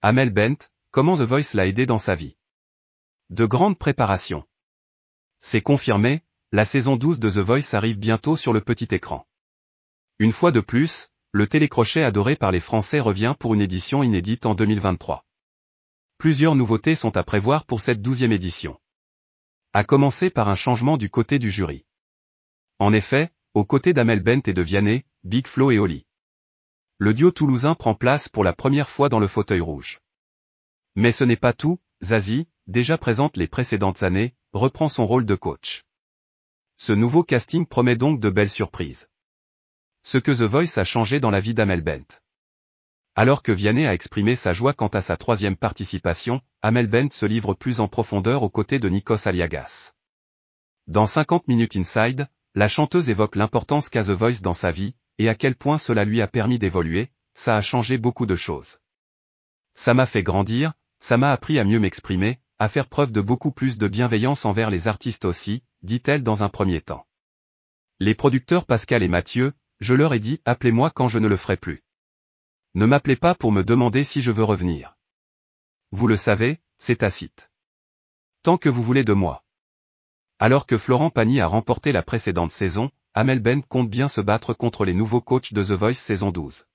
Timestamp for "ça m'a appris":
61.00-61.58